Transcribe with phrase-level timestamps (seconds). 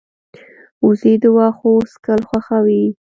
[0.85, 2.85] وزې د واښو څکل خوښوي